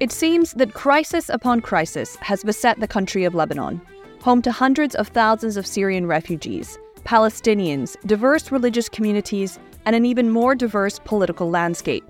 It 0.00 0.12
seems 0.12 0.54
that 0.54 0.72
crisis 0.72 1.28
upon 1.28 1.60
crisis 1.60 2.16
has 2.22 2.42
beset 2.42 2.80
the 2.80 2.88
country 2.88 3.24
of 3.24 3.34
Lebanon, 3.34 3.82
home 4.22 4.40
to 4.40 4.50
hundreds 4.50 4.94
of 4.94 5.08
thousands 5.08 5.58
of 5.58 5.66
Syrian 5.66 6.06
refugees, 6.06 6.78
Palestinians, 7.04 7.98
diverse 8.06 8.50
religious 8.50 8.88
communities, 8.88 9.58
and 9.84 9.94
an 9.94 10.06
even 10.06 10.30
more 10.30 10.54
diverse 10.54 10.98
political 11.00 11.50
landscape. 11.50 12.02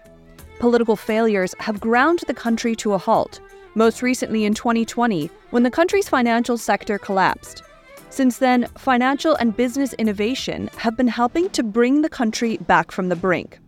Political 0.60 0.94
failures 0.94 1.52
have 1.58 1.80
ground 1.80 2.20
the 2.28 2.34
country 2.34 2.76
to 2.76 2.92
a 2.92 2.98
halt, 2.98 3.40
most 3.74 4.02
recently 4.02 4.44
in 4.44 4.54
2020 4.54 5.28
when 5.50 5.64
the 5.64 5.70
country's 5.70 6.08
financial 6.08 6.56
sector 6.56 6.96
collapsed. 6.96 7.64
Since 8.08 8.38
then, 8.38 8.68
financial 8.78 9.34
and 9.34 9.56
business 9.56 9.94
innovation 9.94 10.70
have 10.76 10.96
been 10.96 11.08
helping 11.08 11.50
to 11.50 11.64
bring 11.64 12.02
the 12.02 12.08
country 12.08 12.56
back 12.58 12.92
from 12.92 13.08
the 13.08 13.16
brink. 13.16 13.58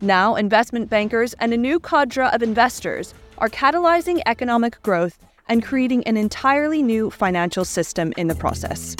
Now, 0.00 0.36
investment 0.36 0.90
bankers 0.90 1.34
and 1.40 1.52
a 1.52 1.56
new 1.56 1.80
cadre 1.80 2.26
of 2.26 2.42
investors 2.42 3.14
are 3.38 3.48
catalyzing 3.48 4.20
economic 4.26 4.80
growth 4.82 5.18
and 5.48 5.62
creating 5.62 6.04
an 6.04 6.16
entirely 6.16 6.82
new 6.82 7.10
financial 7.10 7.64
system 7.64 8.12
in 8.16 8.28
the 8.28 8.34
process. 8.34 8.94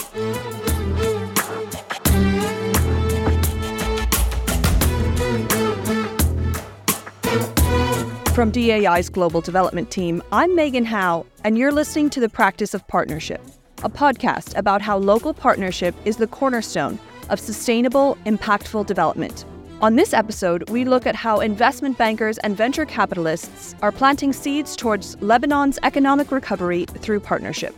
From 8.34 8.50
DAI's 8.50 9.08
Global 9.08 9.40
Development 9.40 9.88
Team, 9.92 10.20
I'm 10.32 10.56
Megan 10.56 10.84
Howe, 10.84 11.24
and 11.44 11.56
you're 11.56 11.70
listening 11.70 12.10
to 12.10 12.20
The 12.20 12.28
Practice 12.28 12.74
of 12.74 12.86
Partnership, 12.88 13.40
a 13.84 13.88
podcast 13.88 14.58
about 14.58 14.82
how 14.82 14.98
local 14.98 15.32
partnership 15.32 15.94
is 16.04 16.16
the 16.16 16.26
cornerstone 16.26 16.98
of 17.30 17.38
sustainable, 17.38 18.18
impactful 18.26 18.86
development. 18.86 19.44
On 19.80 19.96
this 19.96 20.14
episode, 20.14 20.70
we 20.70 20.84
look 20.84 21.04
at 21.06 21.14
how 21.14 21.40
investment 21.40 21.98
bankers 21.98 22.38
and 22.38 22.56
venture 22.56 22.86
capitalists 22.86 23.74
are 23.82 23.92
planting 23.92 24.32
seeds 24.32 24.76
towards 24.76 25.20
Lebanon's 25.20 25.78
economic 25.82 26.30
recovery 26.30 26.86
through 26.86 27.20
partnership. 27.20 27.74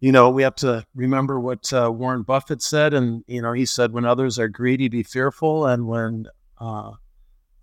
You 0.00 0.12
know, 0.12 0.28
we 0.28 0.42
have 0.42 0.54
to 0.56 0.84
remember 0.94 1.40
what 1.40 1.72
uh, 1.72 1.90
Warren 1.90 2.22
Buffett 2.22 2.60
said. 2.60 2.92
And, 2.92 3.24
you 3.26 3.40
know, 3.40 3.54
he 3.54 3.64
said, 3.64 3.92
when 3.92 4.04
others 4.04 4.38
are 4.38 4.48
greedy, 4.48 4.88
be 4.88 5.02
fearful. 5.02 5.66
And 5.66 5.88
when 5.88 6.26
uh, 6.60 6.92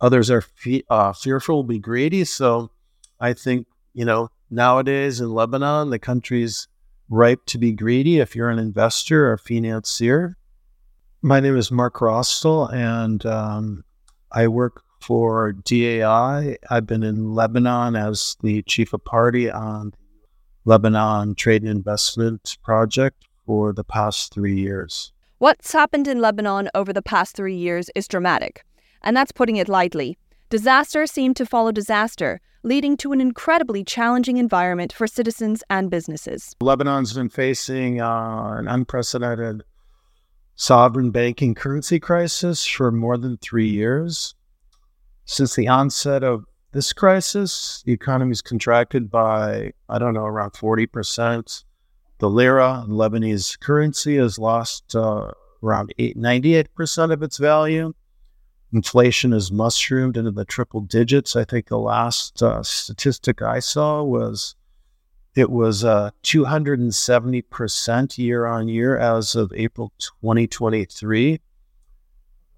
others 0.01 0.31
are 0.31 0.41
fe- 0.41 0.83
uh, 0.89 1.13
fearful, 1.13 1.63
be 1.63 1.77
greedy. 1.77 2.25
So 2.25 2.71
I 3.19 3.33
think, 3.33 3.67
you 3.93 4.03
know, 4.03 4.29
nowadays 4.49 5.21
in 5.21 5.31
Lebanon, 5.31 5.91
the 5.91 5.99
country's 5.99 6.67
ripe 7.11 7.45
to 7.45 7.57
be 7.57 7.73
greedy 7.73 8.19
if 8.19 8.35
you're 8.35 8.49
an 8.49 8.57
investor 8.57 9.31
or 9.31 9.37
financier. 9.37 10.37
My 11.21 11.41
name 11.41 11.57
is 11.57 11.69
Mark 11.69 11.99
Rostal, 11.99 12.67
and 12.67 13.23
um, 13.25 13.83
I 14.31 14.47
work 14.47 14.81
for 15.01 15.51
DAI. 15.51 16.57
I've 16.69 16.87
been 16.87 17.03
in 17.03 17.35
Lebanon 17.35 17.97
as 17.97 18.37
the 18.41 18.63
chief 18.63 18.93
of 18.93 19.03
party 19.03 19.51
on 19.51 19.91
the 19.91 19.97
Lebanon 20.63 21.35
Trade 21.35 21.63
and 21.63 21.71
Investment 21.71 22.57
Project 22.63 23.27
for 23.45 23.73
the 23.73 23.83
past 23.83 24.33
three 24.33 24.55
years. 24.55 25.11
What's 25.39 25.73
happened 25.73 26.07
in 26.07 26.21
Lebanon 26.21 26.69
over 26.73 26.93
the 26.93 27.01
past 27.01 27.35
three 27.35 27.57
years 27.57 27.89
is 27.93 28.07
dramatic, 28.07 28.63
and 29.03 29.17
that's 29.17 29.33
putting 29.33 29.57
it 29.57 29.67
lightly. 29.67 30.17
Disaster 30.49 31.05
seemed 31.05 31.35
to 31.35 31.45
follow 31.45 31.73
disaster, 31.73 32.39
leading 32.63 32.97
to 32.97 33.11
an 33.11 33.21
incredibly 33.21 33.83
challenging 33.83 34.37
environment 34.37 34.93
for 34.93 35.07
citizens 35.07 35.63
and 35.69 35.89
businesses. 35.89 36.55
Lebanon's 36.61 37.13
been 37.13 37.29
facing 37.29 38.01
uh, 38.01 38.55
an 38.57 38.67
unprecedented 38.67 39.63
sovereign 40.55 41.11
banking 41.11 41.55
currency 41.55 41.99
crisis 41.99 42.65
for 42.65 42.91
more 42.91 43.17
than 43.17 43.37
three 43.37 43.67
years. 43.67 44.35
Since 45.25 45.55
the 45.55 45.67
onset 45.67 46.23
of 46.23 46.45
this 46.71 46.93
crisis, 46.93 47.83
the 47.85 47.93
economy's 47.93 48.41
contracted 48.41 49.09
by, 49.09 49.71
I 49.89 49.99
don't 49.99 50.13
know, 50.13 50.25
around 50.25 50.51
40%. 50.51 51.63
The 52.19 52.29
lira, 52.29 52.85
the 52.87 52.93
Lebanese 52.93 53.59
currency, 53.59 54.17
has 54.17 54.37
lost 54.37 54.95
uh, 54.95 55.31
around 55.63 55.93
8, 55.97 56.17
98% 56.17 57.11
of 57.11 57.23
its 57.23 57.37
value. 57.37 57.93
Inflation 58.73 59.33
has 59.33 59.51
mushroomed 59.51 60.15
into 60.15 60.31
the 60.31 60.45
triple 60.45 60.81
digits. 60.81 61.35
I 61.35 61.43
think 61.43 61.67
the 61.67 61.77
last 61.77 62.41
uh, 62.41 62.63
statistic 62.63 63.41
I 63.41 63.59
saw 63.59 64.01
was 64.01 64.55
it 65.35 65.49
was 65.49 65.83
uh, 65.83 66.11
270% 66.23 68.17
year 68.17 68.45
on 68.45 68.67
year 68.67 68.97
as 68.97 69.35
of 69.35 69.51
April 69.55 69.91
2023. 69.99 71.39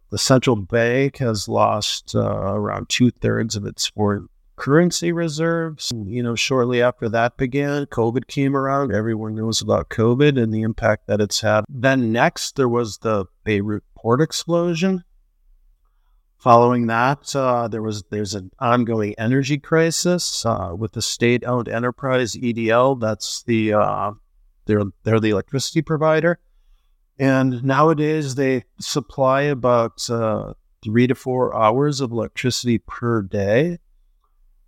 The 0.09 0.17
central 0.17 0.55
bank 0.55 1.17
has 1.17 1.47
lost 1.47 2.15
uh, 2.15 2.19
around 2.21 2.89
two 2.89 3.09
thirds 3.09 3.55
of 3.55 3.65
its 3.65 3.87
foreign 3.87 4.27
currency 4.55 5.11
reserves. 5.11 5.91
You 5.95 6.21
know, 6.21 6.35
shortly 6.35 6.81
after 6.81 7.09
that 7.09 7.37
began, 7.37 7.87
COVID 7.87 8.27
came 8.27 8.55
around. 8.55 8.93
Everyone 8.93 9.33
knows 9.33 9.61
about 9.61 9.89
COVID 9.89 10.41
and 10.41 10.53
the 10.53 10.61
impact 10.61 11.07
that 11.07 11.21
it's 11.21 11.41
had. 11.41 11.65
Then 11.67 12.11
next, 12.11 12.55
there 12.55 12.69
was 12.69 12.99
the 12.99 13.25
Beirut 13.43 13.83
port 13.95 14.21
explosion 14.21 15.03
Following 16.43 16.87
that, 16.87 17.33
uh, 17.37 17.69
there 17.69 17.81
was 17.81 18.03
there's 18.09 18.33
an 18.33 18.51
ongoing 18.59 19.15
energy 19.17 19.57
crisis 19.57 20.45
uh, 20.45 20.75
with 20.77 20.91
the 20.91 21.01
state-owned 21.01 21.69
enterprise 21.69 22.35
EDL. 22.35 22.99
That's 22.99 23.43
the 23.43 23.71
uh, 23.71 24.11
they're 24.65 24.83
they're 25.05 25.21
the 25.21 25.29
electricity 25.29 25.81
provider, 25.81 26.39
and 27.17 27.63
nowadays 27.63 28.35
they 28.35 28.65
supply 28.77 29.43
about 29.43 30.09
uh, 30.09 30.55
three 30.83 31.07
to 31.07 31.15
four 31.15 31.55
hours 31.55 32.01
of 32.01 32.11
electricity 32.11 32.77
per 32.77 33.21
day. 33.21 33.79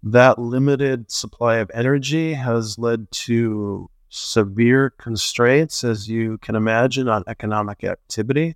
That 0.02 0.40
limited 0.40 1.12
supply 1.12 1.58
of 1.58 1.70
energy 1.74 2.36
has 2.36 2.80
led 2.80 3.12
to 3.28 3.90
severe 4.08 4.92
constraints, 4.92 5.84
as 5.84 6.08
you 6.08 6.38
can 6.38 6.56
imagine, 6.56 7.10
on 7.10 7.26
economic 7.28 7.84
activity 7.84 8.56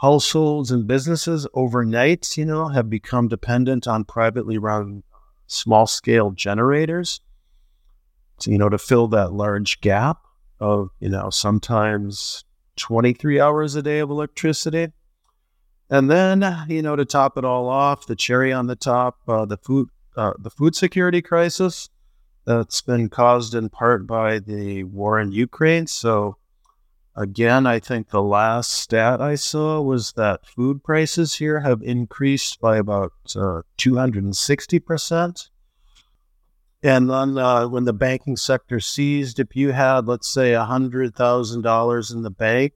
households 0.00 0.70
and 0.70 0.86
businesses 0.86 1.46
overnight, 1.52 2.36
you 2.36 2.44
know, 2.44 2.68
have 2.68 2.88
become 2.88 3.28
dependent 3.28 3.86
on 3.86 4.04
privately 4.04 4.56
run 4.56 5.02
small 5.46 5.86
scale 5.86 6.30
generators, 6.30 7.20
to, 8.38 8.50
you 8.50 8.56
know, 8.56 8.68
to 8.68 8.78
fill 8.78 9.08
that 9.08 9.32
large 9.32 9.80
gap 9.80 10.18
of, 10.58 10.88
you 11.00 11.08
know, 11.08 11.28
sometimes 11.28 12.44
23 12.76 13.40
hours 13.40 13.74
a 13.74 13.82
day 13.82 13.98
of 13.98 14.10
electricity. 14.10 14.88
And 15.90 16.10
then, 16.10 16.66
you 16.68 16.82
know, 16.82 16.96
to 16.96 17.04
top 17.04 17.36
it 17.36 17.44
all 17.44 17.68
off, 17.68 18.06
the 18.06 18.16
cherry 18.16 18.52
on 18.52 18.68
the 18.68 18.76
top, 18.76 19.18
uh, 19.28 19.44
the 19.44 19.58
food, 19.58 19.88
uh, 20.16 20.32
the 20.38 20.50
food 20.50 20.74
security 20.74 21.20
crisis 21.20 21.90
that's 22.46 22.80
been 22.80 23.08
caused 23.10 23.54
in 23.54 23.68
part 23.68 24.06
by 24.06 24.38
the 24.38 24.84
war 24.84 25.20
in 25.20 25.32
Ukraine. 25.32 25.86
So, 25.86 26.36
Again, 27.20 27.66
I 27.66 27.80
think 27.80 28.08
the 28.08 28.22
last 28.22 28.72
stat 28.72 29.20
I 29.20 29.34
saw 29.34 29.78
was 29.82 30.12
that 30.12 30.46
food 30.46 30.82
prices 30.82 31.34
here 31.34 31.60
have 31.60 31.82
increased 31.82 32.58
by 32.62 32.78
about 32.78 33.12
uh, 33.36 33.60
260%. 33.76 35.50
And 36.82 37.10
then 37.10 37.36
uh, 37.36 37.68
when 37.68 37.84
the 37.84 37.92
banking 37.92 38.38
sector 38.38 38.80
seized, 38.80 39.38
if 39.38 39.54
you 39.54 39.72
had, 39.72 40.06
let's 40.06 40.30
say, 40.32 40.52
$100,000 40.52 42.14
in 42.14 42.22
the 42.22 42.30
bank, 42.30 42.72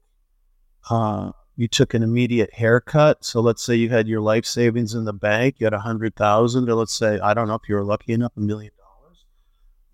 uh, 0.91 1.31
you 1.55 1.67
took 1.67 1.95
an 1.95 2.03
immediate 2.03 2.53
haircut. 2.53 3.25
So 3.25 3.41
let's 3.41 3.65
say 3.65 3.73
you 3.73 3.89
had 3.89 4.07
your 4.07 4.21
life 4.21 4.45
savings 4.45 4.93
in 4.93 5.05
the 5.05 5.13
bank, 5.13 5.55
you 5.57 5.65
had 5.65 5.73
100000 5.73 6.69
or 6.69 6.75
let's 6.75 6.95
say, 6.95 7.17
I 7.17 7.33
don't 7.33 7.47
know 7.47 7.55
if 7.55 7.67
you 7.67 7.73
were 7.73 7.83
lucky 7.83 8.13
enough, 8.13 8.33
a 8.37 8.41
million 8.41 8.73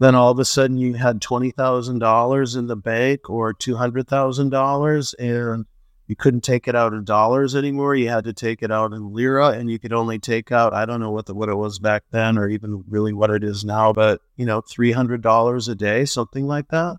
then 0.02 0.16
all 0.16 0.32
of 0.32 0.40
a 0.40 0.46
sudden 0.46 0.78
you 0.78 0.96
had 0.96 1.22
$20,000 1.22 2.58
in 2.58 2.66
the 2.66 2.76
bank 2.76 3.30
or 3.30 3.54
$200,000 3.54 5.16
and 5.20 5.66
you 6.08 6.16
couldn't 6.16 6.42
take 6.42 6.68
it 6.68 6.76
out 6.76 6.94
in 6.94 7.04
dollars 7.04 7.56
anymore. 7.56 7.94
You 7.94 8.10
had 8.10 8.24
to 8.24 8.34
take 8.34 8.64
it 8.64 8.72
out 8.72 8.94
in 8.94 9.14
lira 9.14 9.50
and 9.50 9.70
you 9.70 9.78
could 9.78 9.94
only 9.94 10.18
take 10.18 10.52
out, 10.52 10.74
I 10.74 10.88
don't 10.88 11.02
know 11.02 11.12
what 11.12 11.28
the, 11.28 11.36
what 11.36 11.50
it 11.50 11.56
was 11.56 11.78
back 11.78 12.02
then 12.10 12.40
or 12.40 12.50
even 12.50 12.84
really 12.90 13.14
what 13.14 13.30
it 13.30 13.44
is 13.44 13.64
now, 13.64 13.94
but 13.94 14.22
you 14.38 14.46
know, 14.48 14.64
$300 14.64 15.70
a 15.70 15.76
day, 15.76 16.06
something 16.06 16.48
like 16.48 16.70
that. 16.70 16.98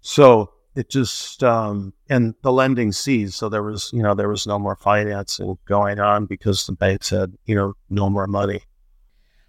So 0.00 0.50
it 0.74 0.90
just, 0.90 1.44
um, 1.44 1.92
and 2.08 2.34
the 2.42 2.50
lending 2.50 2.90
ceased. 2.90 3.38
So 3.38 3.48
there 3.48 3.62
was, 3.62 3.92
you 3.92 4.02
know, 4.02 4.16
there 4.16 4.28
was 4.28 4.48
no 4.48 4.58
more 4.58 4.74
financing 4.74 5.56
going 5.64 6.00
on 6.00 6.26
because 6.26 6.66
the 6.66 6.72
banks 6.72 7.10
had, 7.10 7.34
you 7.44 7.54
know, 7.54 7.74
no 7.88 8.10
more 8.10 8.26
money. 8.26 8.62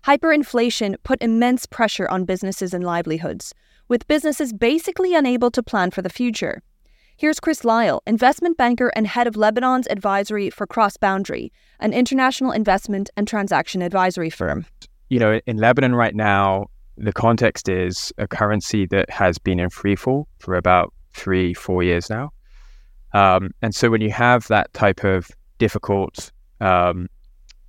Hyperinflation 0.08 0.96
put 1.04 1.22
immense 1.22 1.66
pressure 1.66 2.08
on 2.08 2.24
businesses 2.24 2.74
and 2.74 2.82
livelihoods, 2.82 3.54
with 3.90 4.08
businesses 4.08 4.54
basically 4.54 5.14
unable 5.14 5.52
to 5.52 5.62
plan 5.62 5.92
for 5.92 6.02
the 6.02 6.10
future. 6.10 6.64
Here's 7.18 7.42
Chris 7.42 7.66
Lyle, 7.66 8.02
investment 8.08 8.56
banker 8.56 8.90
and 8.96 9.06
head 9.06 9.28
of 9.28 9.36
Lebanon's 9.36 9.86
advisory 9.88 10.50
for 10.50 10.66
Cross 10.66 10.96
Boundary, 10.96 11.52
an 11.82 11.92
international 11.92 12.54
investment 12.54 13.10
and 13.18 13.28
transaction 13.28 13.82
advisory 13.82 14.30
firm. 14.30 14.66
You 15.10 15.20
know, 15.20 15.42
in 15.46 15.58
Lebanon 15.58 15.94
right 15.94 16.16
now, 16.16 16.68
the 16.96 17.12
context 17.12 17.68
is 17.68 18.14
a 18.18 18.30
currency 18.30 18.86
that 18.86 19.10
has 19.10 19.38
been 19.38 19.60
in 19.60 19.70
freefall 19.70 20.24
for 20.40 20.56
about 20.56 20.94
three, 21.16 21.54
four 21.54 21.84
years 21.84 22.10
now. 22.10 22.32
Um, 23.14 23.52
and 23.62 23.76
so 23.76 23.90
when 23.90 24.00
you 24.00 24.12
have 24.12 24.48
that 24.48 24.74
type 24.74 25.04
of 25.04 25.30
difficult 25.58 26.32
um, 26.62 27.10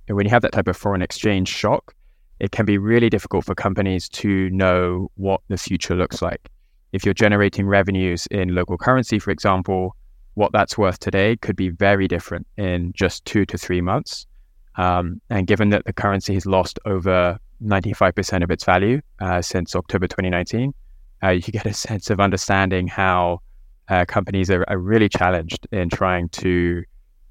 when 0.07 0.25
you 0.25 0.31
have 0.31 0.41
that 0.41 0.53
type 0.53 0.67
of 0.67 0.75
foreign 0.75 1.01
exchange 1.01 1.49
shock, 1.49 1.93
it 2.39 2.51
can 2.51 2.65
be 2.65 2.77
really 2.77 3.09
difficult 3.09 3.45
for 3.45 3.55
companies 3.55 4.07
to 4.09 4.49
know 4.51 5.11
what 5.15 5.41
the 5.49 5.57
future 5.57 5.95
looks 5.95 6.21
like. 6.21 6.49
If 6.93 7.05
you're 7.05 7.13
generating 7.13 7.67
revenues 7.67 8.27
in 8.27 8.55
local 8.55 8.77
currency, 8.77 9.19
for 9.19 9.31
example, 9.31 9.95
what 10.35 10.51
that's 10.53 10.77
worth 10.77 10.99
today 10.99 11.35
could 11.37 11.55
be 11.55 11.69
very 11.69 12.07
different 12.07 12.47
in 12.57 12.93
just 12.93 13.25
two 13.25 13.45
to 13.47 13.57
three 13.57 13.81
months. 13.81 14.25
Um, 14.75 15.21
and 15.29 15.45
given 15.45 15.69
that 15.71 15.83
the 15.85 15.93
currency 15.93 16.33
has 16.35 16.45
lost 16.45 16.79
over 16.85 17.37
95% 17.61 18.43
of 18.43 18.49
its 18.49 18.63
value 18.63 19.01
uh, 19.19 19.41
since 19.41 19.75
October 19.75 20.07
2019, 20.07 20.73
uh, 21.21 21.29
you 21.29 21.41
get 21.41 21.65
a 21.65 21.73
sense 21.73 22.09
of 22.09 22.21
understanding 22.21 22.87
how 22.87 23.41
uh, 23.89 24.05
companies 24.05 24.49
are, 24.49 24.63
are, 24.69 24.77
really 24.77 25.09
challenged 25.09 25.67
in 25.71 25.89
trying 25.89 26.29
to 26.29 26.83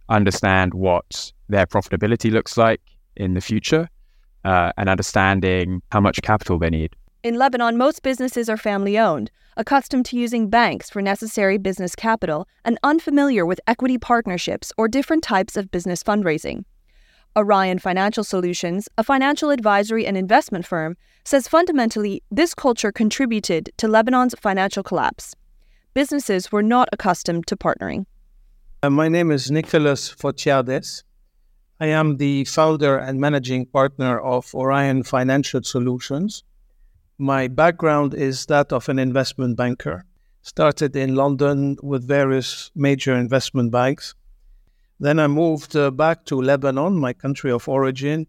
understand 0.08 0.74
what 0.74 1.32
their 1.48 1.66
profitability 1.66 2.30
looks 2.30 2.58
like 2.58 2.80
in 3.16 3.34
the 3.34 3.40
future 3.40 3.88
uh, 4.48 4.72
and 4.78 4.88
understanding 4.88 5.82
how 5.92 6.00
much 6.00 6.22
capital 6.22 6.58
they 6.58 6.70
need. 6.70 6.96
In 7.22 7.34
Lebanon, 7.34 7.76
most 7.76 8.02
businesses 8.02 8.48
are 8.48 8.56
family 8.56 8.98
owned, 8.98 9.30
accustomed 9.58 10.06
to 10.06 10.16
using 10.16 10.48
banks 10.48 10.88
for 10.88 11.02
necessary 11.02 11.58
business 11.58 11.94
capital, 11.94 12.48
and 12.64 12.78
unfamiliar 12.82 13.44
with 13.44 13.60
equity 13.66 13.98
partnerships 13.98 14.72
or 14.78 14.88
different 14.88 15.22
types 15.22 15.56
of 15.56 15.70
business 15.70 16.02
fundraising. 16.02 16.64
Orion 17.36 17.78
Financial 17.78 18.24
Solutions, 18.24 18.88
a 18.96 19.04
financial 19.04 19.50
advisory 19.50 20.06
and 20.06 20.16
investment 20.16 20.64
firm, 20.64 20.96
says 21.24 21.46
fundamentally 21.46 22.22
this 22.30 22.54
culture 22.54 22.90
contributed 22.90 23.70
to 23.76 23.86
Lebanon's 23.86 24.34
financial 24.40 24.82
collapse. 24.82 25.34
Businesses 25.92 26.50
were 26.50 26.62
not 26.62 26.88
accustomed 26.90 27.46
to 27.48 27.56
partnering. 27.56 28.06
Uh, 28.82 28.88
my 28.88 29.08
name 29.08 29.30
is 29.30 29.50
Nicolas 29.50 30.08
Photiades. 30.08 31.02
I 31.80 31.86
am 31.86 32.16
the 32.16 32.44
founder 32.44 32.96
and 32.96 33.20
managing 33.20 33.66
partner 33.66 34.18
of 34.20 34.54
Orion 34.54 35.02
Financial 35.02 35.62
Solutions. 35.62 36.44
My 37.18 37.48
background 37.48 38.14
is 38.14 38.46
that 38.46 38.72
of 38.72 38.88
an 38.88 38.98
investment 38.98 39.56
banker. 39.56 40.04
Started 40.42 40.96
in 40.96 41.14
London 41.14 41.76
with 41.82 42.06
various 42.06 42.70
major 42.74 43.14
investment 43.14 43.70
banks 43.72 44.14
then 45.00 45.20
I 45.20 45.28
moved 45.28 45.76
uh, 45.76 45.90
back 45.90 46.24
to 46.26 46.40
Lebanon, 46.40 46.98
my 46.98 47.12
country 47.12 47.52
of 47.52 47.68
origin. 47.68 48.26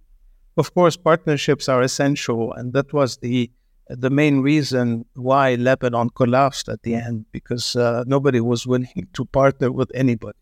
Of 0.58 0.74
course, 0.74 0.96
partnerships 0.96 1.68
are 1.68 1.82
essential, 1.82 2.54
and 2.54 2.74
that 2.74 2.94
was 2.94 3.18
the 3.18 3.52
the 3.88 4.12
main 4.12 4.42
reason 4.42 5.04
why 5.16 5.56
Lebanon 5.56 6.12
collapsed 6.12 6.70
at 6.70 6.84
the 6.84 6.94
end 6.94 7.26
because 7.32 7.76
uh, 7.76 8.04
nobody 8.06 8.40
was 8.40 8.68
willing 8.68 9.08
to 9.14 9.26
partner 9.26 9.72
with 9.72 9.92
anybody. 9.96 10.38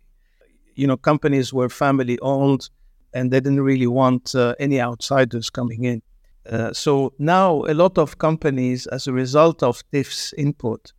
You 0.76 0.88
know, 0.88 0.98
companies 0.98 1.54
were 1.54 1.70
family 1.70 2.20
owned, 2.20 2.70
and 3.18 3.32
they 3.32 3.40
didn't 3.40 3.62
really 3.72 3.88
want 3.88 4.36
uh, 4.36 4.54
any 4.60 4.80
outsiders 4.80 5.50
coming 5.50 5.84
in. 5.84 6.02
Uh, 6.50 6.72
so 6.72 7.14
now 7.18 7.64
a 7.68 7.74
lot 7.74 7.98
of 7.98 8.20
companies, 8.20 8.88
as 8.88 9.08
a 9.08 9.14
result 9.14 9.64
of 9.64 9.84
TIF's 9.92 10.34
input, 10.34 10.94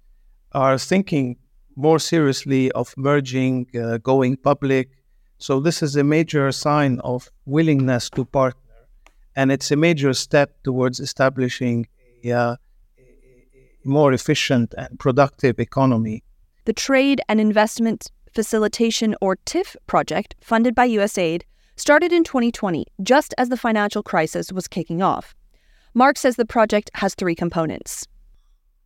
are 0.52 0.78
thinking 0.78 1.36
more 1.76 2.00
seriously 2.00 2.72
of 2.72 2.92
merging, 2.96 3.66
uh, 3.80 3.98
going 3.98 4.36
public, 4.36 4.86
so 5.38 5.60
this 5.60 5.82
is 5.82 5.94
a 5.94 6.02
major 6.02 6.50
sign 6.50 6.98
of 7.00 7.30
willingness 7.46 8.10
to 8.10 8.24
partner, 8.24 8.80
and 9.36 9.52
it's 9.52 9.70
a 9.70 9.76
major 9.76 10.12
step 10.12 10.50
towards 10.64 10.98
establishing 10.98 11.86
a, 12.24 12.32
uh, 12.32 12.56
a 13.84 13.88
more 13.88 14.12
efficient 14.12 14.74
and 14.76 14.98
productive 14.98 15.60
economy. 15.60 16.24
The 16.64 16.72
Trade 16.72 17.20
and 17.28 17.40
Investment 17.40 18.10
Facilitation 18.34 19.14
or 19.20 19.36
TIF 19.46 19.76
project, 19.86 20.34
funded 20.40 20.74
by 20.74 20.88
USAID, 20.88 21.42
started 21.78 22.12
in 22.12 22.24
2020, 22.24 22.86
just 23.02 23.34
as 23.38 23.48
the 23.48 23.56
financial 23.56 24.02
crisis 24.02 24.52
was 24.52 24.68
kicking 24.68 25.02
off. 25.02 25.34
Mark 25.94 26.18
says 26.18 26.36
the 26.36 26.44
project 26.44 26.90
has 26.94 27.14
three 27.14 27.34
components 27.34 28.06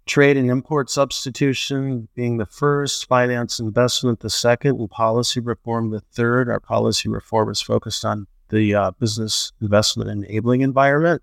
trade 0.06 0.36
and 0.36 0.50
import 0.50 0.90
substitution 0.90 2.08
being 2.14 2.36
the 2.36 2.46
first, 2.46 3.06
finance 3.06 3.58
and 3.58 3.68
investment 3.68 4.20
the 4.20 4.30
second, 4.30 4.78
and 4.78 4.90
policy 4.90 5.40
reform 5.40 5.90
the 5.90 6.00
third. 6.00 6.48
Our 6.48 6.60
policy 6.60 7.08
reform 7.08 7.50
is 7.50 7.60
focused 7.60 8.04
on 8.04 8.26
the 8.48 8.74
uh, 8.74 8.90
business 8.92 9.52
investment 9.60 10.10
enabling 10.10 10.60
environment. 10.60 11.22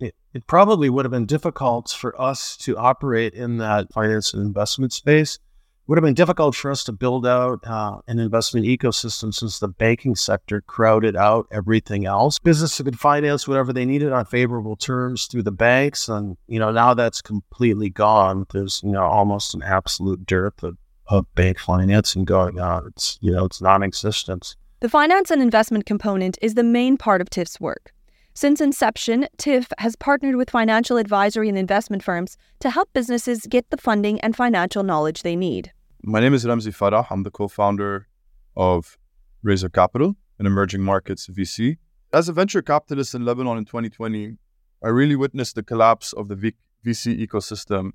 It, 0.00 0.14
it 0.32 0.46
probably 0.46 0.90
would 0.90 1.04
have 1.04 1.12
been 1.12 1.26
difficult 1.26 1.90
for 1.90 2.20
us 2.20 2.56
to 2.58 2.76
operate 2.76 3.34
in 3.34 3.58
that 3.58 3.92
finance 3.92 4.32
and 4.32 4.42
investment 4.42 4.92
space 4.92 5.38
would 5.86 5.98
have 5.98 6.04
been 6.04 6.14
difficult 6.14 6.54
for 6.54 6.70
us 6.70 6.84
to 6.84 6.92
build 6.92 7.26
out 7.26 7.60
uh, 7.66 7.98
an 8.08 8.18
investment 8.18 8.66
ecosystem 8.66 9.34
since 9.34 9.58
the 9.58 9.68
banking 9.68 10.14
sector 10.14 10.62
crowded 10.62 11.16
out 11.16 11.46
everything 11.50 12.06
else. 12.06 12.38
Businesses 12.38 12.82
could 12.82 12.98
finance 12.98 13.46
whatever 13.46 13.72
they 13.72 13.84
needed 13.84 14.12
on 14.12 14.24
favorable 14.24 14.76
terms 14.76 15.26
through 15.26 15.42
the 15.42 15.52
banks, 15.52 16.08
and 16.08 16.36
you 16.46 16.58
know 16.58 16.70
now 16.70 16.94
that's 16.94 17.20
completely 17.20 17.90
gone. 17.90 18.46
There's 18.52 18.80
you 18.82 18.92
know 18.92 19.04
almost 19.04 19.54
an 19.54 19.62
absolute 19.62 20.24
dearth 20.26 20.62
of, 20.62 20.76
of 21.08 21.32
bank 21.34 21.58
financing 21.58 22.24
going 22.24 22.58
on. 22.60 22.86
It's 22.88 23.18
you 23.20 23.32
know 23.32 23.44
it's 23.44 23.60
non-existent. 23.60 24.56
The 24.80 24.88
finance 24.88 25.30
and 25.30 25.40
investment 25.40 25.86
component 25.86 26.38
is 26.42 26.54
the 26.54 26.62
main 26.62 26.96
part 26.96 27.20
of 27.20 27.30
TIF's 27.30 27.60
work. 27.60 27.92
Since 28.36 28.60
inception, 28.60 29.28
TIF 29.38 29.68
has 29.78 29.94
partnered 29.94 30.34
with 30.34 30.50
financial 30.50 30.96
advisory 30.96 31.48
and 31.48 31.56
investment 31.56 32.02
firms 32.02 32.36
to 32.58 32.70
help 32.70 32.92
businesses 32.92 33.46
get 33.48 33.70
the 33.70 33.76
funding 33.76 34.20
and 34.22 34.34
financial 34.34 34.82
knowledge 34.82 35.22
they 35.22 35.36
need. 35.36 35.72
My 36.06 36.20
name 36.20 36.34
is 36.34 36.44
Ramzi 36.44 36.70
Farah. 36.70 37.06
I'm 37.08 37.22
the 37.22 37.30
co 37.30 37.48
founder 37.48 38.08
of 38.54 38.98
Razor 39.42 39.70
Capital, 39.70 40.16
an 40.38 40.44
emerging 40.44 40.82
markets 40.82 41.28
VC. 41.28 41.78
As 42.12 42.28
a 42.28 42.32
venture 42.34 42.60
capitalist 42.60 43.14
in 43.14 43.24
Lebanon 43.24 43.56
in 43.56 43.64
2020, 43.64 44.36
I 44.84 44.88
really 44.88 45.16
witnessed 45.16 45.54
the 45.54 45.62
collapse 45.62 46.12
of 46.12 46.28
the 46.28 46.36
v- 46.36 46.56
VC 46.84 47.26
ecosystem 47.26 47.92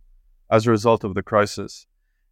as 0.50 0.66
a 0.66 0.72
result 0.72 1.04
of 1.04 1.14
the 1.14 1.22
crisis. 1.22 1.86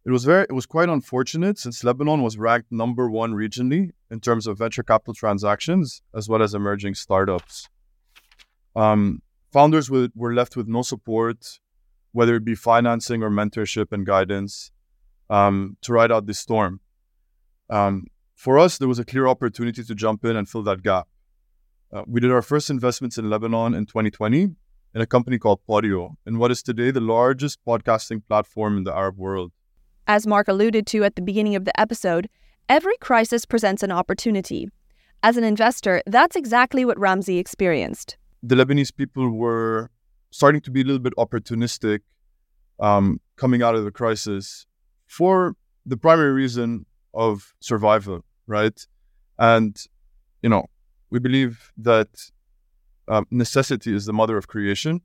It 0.04 0.10
was 0.10 0.24
very, 0.24 0.46
it 0.50 0.52
was 0.52 0.66
quite 0.66 0.88
unfortunate 0.88 1.58
since 1.58 1.84
Lebanon 1.84 2.22
was 2.22 2.38
ranked 2.38 2.72
number 2.72 3.08
one 3.08 3.34
regionally 3.34 3.92
in 4.10 4.18
terms 4.18 4.48
of 4.48 4.58
venture 4.58 4.82
capital 4.82 5.14
transactions 5.14 6.02
as 6.12 6.28
well 6.28 6.42
as 6.42 6.54
emerging 6.54 6.96
startups. 6.96 7.68
Um, 8.74 9.22
founders 9.52 9.88
were, 9.88 10.08
were 10.16 10.34
left 10.34 10.56
with 10.56 10.66
no 10.66 10.82
support, 10.82 11.60
whether 12.10 12.34
it 12.34 12.44
be 12.44 12.56
financing 12.56 13.22
or 13.22 13.30
mentorship 13.30 13.92
and 13.92 14.04
guidance, 14.04 14.72
um, 15.30 15.76
to 15.82 15.92
ride 15.92 16.12
out 16.12 16.26
this 16.26 16.38
storm. 16.38 16.80
Um, 17.70 18.06
for 18.34 18.58
us, 18.58 18.78
there 18.78 18.88
was 18.88 18.98
a 18.98 19.04
clear 19.04 19.26
opportunity 19.26 19.82
to 19.84 19.94
jump 19.94 20.24
in 20.24 20.36
and 20.36 20.48
fill 20.48 20.62
that 20.64 20.82
gap. 20.82 21.08
Uh, 21.92 22.02
we 22.06 22.20
did 22.20 22.30
our 22.30 22.42
first 22.42 22.70
investments 22.70 23.18
in 23.18 23.28
Lebanon 23.30 23.74
in 23.74 23.86
2020 23.86 24.42
in 24.94 25.00
a 25.00 25.06
company 25.06 25.38
called 25.38 25.60
Podeo, 25.68 26.16
in 26.26 26.38
what 26.38 26.50
is 26.50 26.62
today 26.62 26.90
the 26.90 27.00
largest 27.00 27.58
podcasting 27.66 28.22
platform 28.26 28.78
in 28.78 28.84
the 28.84 28.94
Arab 28.94 29.18
world. 29.18 29.52
As 30.06 30.26
Mark 30.26 30.48
alluded 30.48 30.86
to 30.88 31.04
at 31.04 31.16
the 31.16 31.22
beginning 31.22 31.56
of 31.56 31.64
the 31.64 31.78
episode, 31.78 32.28
every 32.68 32.96
crisis 32.98 33.44
presents 33.44 33.82
an 33.82 33.92
opportunity. 33.92 34.68
As 35.22 35.36
an 35.36 35.44
investor, 35.44 36.02
that's 36.06 36.36
exactly 36.36 36.84
what 36.84 36.96
Ramzi 36.96 37.38
experienced 37.38 38.16
the 38.42 38.54
Lebanese 38.54 38.94
people 38.94 39.30
were 39.30 39.90
starting 40.30 40.60
to 40.62 40.70
be 40.70 40.82
a 40.82 40.84
little 40.84 41.00
bit 41.00 41.14
opportunistic 41.16 42.00
um, 42.80 43.20
coming 43.36 43.62
out 43.62 43.74
of 43.74 43.84
the 43.84 43.90
crisis 43.90 44.66
for 45.08 45.56
the 45.84 45.96
primary 45.96 46.32
reason 46.32 46.86
of 47.12 47.54
survival, 47.60 48.24
right? 48.46 48.86
And, 49.38 49.76
you 50.42 50.48
know, 50.48 50.66
we 51.10 51.18
believe 51.18 51.72
that 51.78 52.08
um, 53.08 53.26
necessity 53.30 53.92
is 53.94 54.04
the 54.04 54.12
mother 54.12 54.36
of 54.36 54.46
creation. 54.46 55.00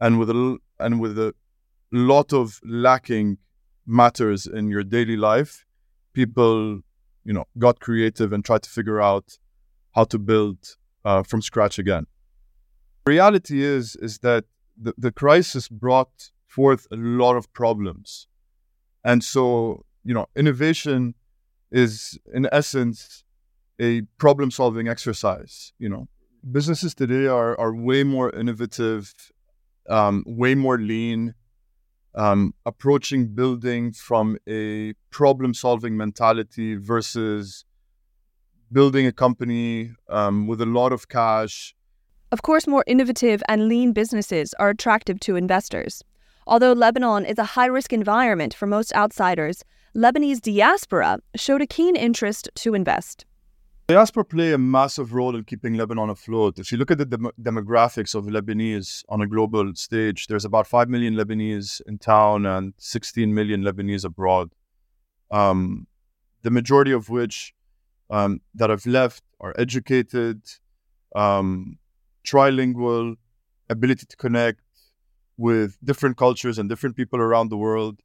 And 0.00 0.18
with 0.18 0.30
a, 0.30 0.58
and 0.80 1.00
with 1.00 1.16
a 1.18 1.34
lot 1.92 2.32
of 2.32 2.58
lacking 2.64 3.38
matters 3.86 4.46
in 4.46 4.68
your 4.68 4.82
daily 4.82 5.16
life, 5.16 5.64
people, 6.12 6.80
you 7.24 7.32
know, 7.32 7.44
got 7.58 7.78
creative 7.78 8.32
and 8.32 8.44
tried 8.44 8.62
to 8.62 8.70
figure 8.70 9.00
out 9.00 9.38
how 9.94 10.04
to 10.04 10.18
build 10.18 10.58
uh, 11.04 11.22
from 11.22 11.42
scratch 11.42 11.78
again 11.78 12.06
reality 13.08 13.62
is 13.62 13.96
is 13.96 14.18
that 14.28 14.44
the, 14.84 14.92
the 15.06 15.12
crisis 15.22 15.64
brought 15.68 16.14
forth 16.46 16.86
a 16.92 16.96
lot 17.22 17.36
of 17.36 17.44
problems. 17.52 18.28
And 19.08 19.24
so, 19.24 19.86
you 20.04 20.12
know, 20.12 20.26
innovation 20.36 21.14
is 21.72 22.18
in 22.34 22.46
essence 22.52 23.24
a 23.80 24.02
problem 24.18 24.50
solving 24.50 24.86
exercise. 24.86 25.72
You 25.78 25.88
know, 25.88 26.08
businesses 26.52 26.94
today 26.94 27.26
are, 27.26 27.58
are 27.58 27.74
way 27.74 28.04
more 28.04 28.28
innovative, 28.28 29.14
um, 29.88 30.24
way 30.26 30.54
more 30.54 30.76
lean, 30.76 31.34
um, 32.14 32.52
approaching 32.66 33.28
building 33.28 33.92
from 33.92 34.36
a 34.46 34.92
problem 35.08 35.54
solving 35.54 35.96
mentality 35.96 36.74
versus 36.74 37.64
building 38.70 39.06
a 39.06 39.12
company 39.12 39.92
um, 40.10 40.46
with 40.46 40.60
a 40.60 40.66
lot 40.66 40.92
of 40.92 41.08
cash 41.08 41.74
of 42.30 42.42
course, 42.42 42.66
more 42.66 42.84
innovative 42.86 43.42
and 43.48 43.68
lean 43.68 43.92
businesses 43.94 44.52
are 44.58 44.68
attractive 44.68 45.18
to 45.20 45.36
investors. 45.36 46.04
Although 46.48 46.72
Lebanon 46.72 47.26
is 47.26 47.38
a 47.38 47.44
high 47.44 47.66
risk 47.66 47.92
environment 47.92 48.54
for 48.54 48.66
most 48.66 48.94
outsiders, 48.94 49.64
Lebanese 49.94 50.40
diaspora 50.40 51.18
showed 51.36 51.60
a 51.60 51.66
keen 51.66 51.94
interest 51.94 52.48
to 52.54 52.72
invest. 52.72 53.26
Diaspora 53.88 54.24
play 54.24 54.54
a 54.54 54.58
massive 54.58 55.12
role 55.12 55.36
in 55.36 55.44
keeping 55.44 55.74
Lebanon 55.74 56.08
afloat. 56.08 56.58
If 56.58 56.72
you 56.72 56.78
look 56.78 56.90
at 56.90 56.96
the 56.96 57.04
dem- 57.04 57.32
demographics 57.40 58.14
of 58.14 58.24
Lebanese 58.24 59.04
on 59.10 59.20
a 59.20 59.26
global 59.26 59.74
stage, 59.74 60.28
there's 60.28 60.46
about 60.46 60.66
5 60.66 60.88
million 60.88 61.14
Lebanese 61.14 61.82
in 61.86 61.98
town 61.98 62.46
and 62.46 62.72
16 62.78 63.34
million 63.34 63.62
Lebanese 63.62 64.06
abroad. 64.06 64.50
Um, 65.30 65.86
the 66.44 66.50
majority 66.50 66.92
of 66.92 67.10
which 67.10 67.52
um, 68.08 68.40
that 68.54 68.70
have 68.70 68.86
left 68.86 69.22
are 69.38 69.54
educated, 69.58 70.40
um, 71.14 71.76
trilingual, 72.24 73.16
ability 73.68 74.06
to 74.06 74.16
connect 74.16 74.62
with 75.38 75.78
different 75.82 76.18
cultures 76.18 76.58
and 76.58 76.68
different 76.68 76.96
people 76.96 77.20
around 77.20 77.48
the 77.48 77.56
world. 77.56 78.00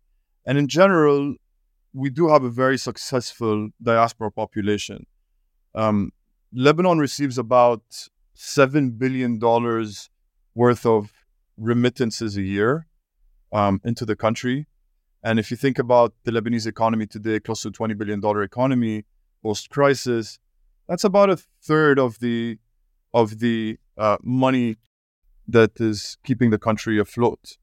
And 0.46 0.58
in 0.58 0.68
general, 0.70 1.36
we 1.92 2.10
do 2.10 2.30
have 2.30 2.44
a 2.44 2.50
very 2.50 2.78
successful 2.78 3.70
diaspora 3.82 4.32
population. 4.32 5.06
Um, 5.76 6.12
Lebanon 6.54 7.00
receives 7.00 7.38
about 7.38 7.82
$7 8.38 8.98
billion 8.98 9.40
worth 10.56 10.86
of 10.86 11.12
remittances 11.58 12.38
a 12.38 12.42
year 12.42 12.88
um, 13.52 13.82
into 13.84 14.06
the 14.06 14.16
country. 14.16 14.68
And 15.24 15.40
if 15.40 15.50
you 15.50 15.58
think 15.58 15.80
about 15.80 16.14
the 16.26 16.32
Lebanese 16.32 16.68
economy 16.68 17.08
today, 17.08 17.40
close 17.40 17.64
to 17.64 17.72
$20 17.72 17.98
billion 17.98 18.22
economy 18.44 19.06
post 19.42 19.70
crisis, 19.70 20.38
that's 20.88 21.04
about 21.04 21.30
a 21.30 21.38
third 21.64 21.98
of 21.98 22.20
the 22.20 22.58
of 23.14 23.40
the 23.40 23.78
uh, 23.98 24.18
money 24.24 24.78
that 25.48 25.72
is 25.80 26.18
keeping 26.26 26.50
the 26.50 26.58
country 26.58 27.00
afloat. 27.00 27.58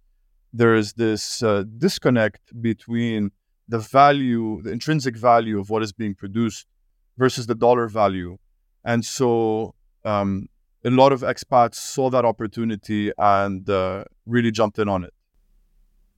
There 0.53 0.75
is 0.75 0.95
this 0.95 1.43
uh, 1.43 1.65
disconnect 1.79 2.41
between 2.61 3.31
the 3.69 3.79
value, 3.79 4.61
the 4.63 4.73
intrinsic 4.73 5.17
value 5.17 5.59
of 5.59 5.71
what 5.71 5.83
is 5.83 5.93
being 5.93 6.15
produced 6.15 6.67
versus 7.17 7.47
the 7.47 7.55
dollar 7.55 7.89
value. 7.89 8.37
And 8.85 9.05
so 9.05 9.75
um, 10.05 10.49
a 10.85 10.91
lot 10.91 11.13
of 11.13 11.21
expats 11.21 11.77
saw 11.77 12.11
that 12.11 12.25
opportunity 12.25 13.13
and 13.17 13.69
uh, 13.69 14.05
really 14.27 14.51
jumped 14.51 14.79
in 14.79 14.89
on 14.89 15.05
it. 15.05 15.15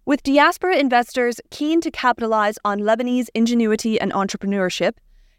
With 0.04 0.22
diaspora 0.22 0.76
investors 0.76 1.40
keen 1.50 1.80
to 1.80 1.90
capitalize 1.90 2.58
on 2.64 2.80
Lebanese 2.80 3.28
ingenuity 3.34 4.00
and 4.00 4.12
entrepreneurship, 4.12 4.94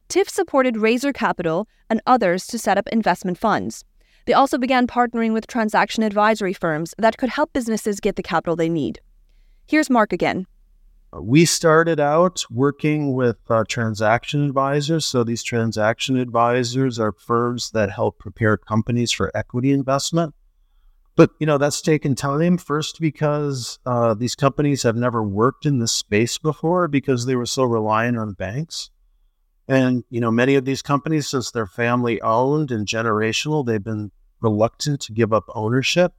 TIF 0.08 0.30
supported 0.30 0.78
Razor 0.78 1.12
Capital 1.12 1.68
and 1.90 2.02
others 2.06 2.48
to 2.48 2.60
set 2.60 2.78
up 2.78 2.88
investment 2.90 3.38
funds. 3.38 3.84
They 4.26 4.34
also 4.34 4.58
began 4.58 4.88
partnering 4.88 5.34
with 5.34 5.48
transaction 5.48 6.04
advisory 6.04 6.54
firms 6.54 6.94
that 6.98 7.18
could 7.18 7.30
help 7.30 7.54
businesses 7.54 8.00
get 8.00 8.16
the 8.16 8.24
capital 8.24 8.56
they 8.56 8.70
need. 8.70 9.00
Here's 9.66 9.90
Mark 9.90 10.14
again. 10.14 10.46
We 11.22 11.46
started 11.46 12.00
out 12.00 12.44
working 12.50 13.14
with 13.14 13.38
uh, 13.50 13.66
transaction 13.68 14.44
advisors. 14.46 15.06
So 15.06 15.24
these 15.24 15.44
transaction 15.44 16.18
advisors 16.18 17.00
are 17.00 17.12
firms 17.12 17.72
that 17.72 17.92
help 17.92 18.18
prepare 18.18 18.58
companies 18.58 19.12
for 19.12 19.32
equity 19.36 19.72
investment. 19.72 20.34
But 21.16 21.30
you 21.40 21.46
know 21.46 21.60
that's 21.60 21.82
taken 21.82 22.16
time. 22.16 22.58
First, 22.58 23.00
because 23.00 23.78
uh, 23.86 24.16
these 24.16 24.34
companies 24.34 24.82
have 24.82 24.96
never 24.96 25.22
worked 25.22 25.68
in 25.68 25.78
this 25.78 25.92
space 25.92 26.40
before, 26.40 26.88
because 26.88 27.28
they 27.28 27.36
were 27.36 27.46
so 27.46 27.64
reliant 27.64 28.18
on 28.18 28.34
banks. 28.34 28.90
And 29.74 30.04
you 30.12 30.22
know, 30.22 30.30
many 30.30 30.54
of 30.54 30.66
these 30.66 30.84
companies, 30.84 31.28
since 31.28 31.50
they're 31.50 31.66
family 31.66 32.22
owned 32.22 32.70
and 32.70 32.86
generational, 32.88 33.66
they've 33.66 33.84
been 33.84 34.12
reluctant 34.40 35.02
to 35.02 35.14
give 35.14 35.34
up 35.34 35.46
ownership 35.56 36.14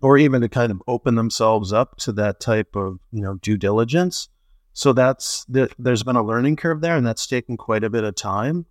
or 0.00 0.16
even 0.16 0.40
to 0.40 0.48
kind 0.48 0.72
of 0.72 0.82
open 0.88 1.14
themselves 1.14 1.72
up 1.72 1.96
to 1.96 2.12
that 2.12 2.40
type 2.40 2.74
of 2.74 2.98
you 3.12 3.20
know 3.20 3.34
due 3.34 3.58
diligence. 3.58 4.28
So 4.72 4.94
that's 4.94 5.44
there's 5.48 6.02
been 6.02 6.16
a 6.16 6.22
learning 6.22 6.56
curve 6.56 6.80
there, 6.80 6.96
and 6.96 7.06
that's 7.06 7.26
taken 7.26 7.58
quite 7.58 7.84
a 7.84 7.90
bit 7.90 8.04
of 8.04 8.14
time. 8.14 8.64